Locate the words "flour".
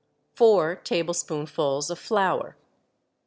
1.99-2.57